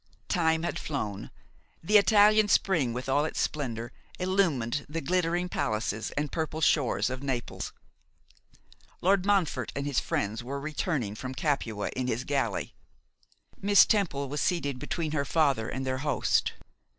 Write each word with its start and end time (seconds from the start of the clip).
Time 0.29 0.63
had 0.63 0.79
flown. 0.79 1.29
The 1.83 1.99
Italian 1.99 2.47
spring, 2.47 2.91
with 2.91 3.07
all 3.07 3.23
its 3.23 3.39
splendour, 3.39 3.91
illumined 4.17 4.83
the 4.89 4.99
glittering 4.99 5.47
palaces 5.47 6.09
and 6.17 6.31
purple 6.31 6.59
shores 6.59 7.11
of 7.11 7.21
Naples. 7.21 7.71
Lord 9.01 9.27
Montfort 9.27 9.71
and 9.75 9.85
his 9.85 9.99
friends 9.99 10.43
were 10.43 10.59
returning 10.59 11.13
from 11.13 11.35
Capua 11.35 11.89
in 11.89 12.07
his 12.07 12.23
galley. 12.23 12.73
Miss 13.61 13.85
Temple 13.85 14.27
was 14.27 14.41
seated 14.41 14.79
between 14.79 15.11
her 15.11 15.23
father 15.23 15.69
and 15.69 15.85
their 15.85 15.99
host. 15.99 16.53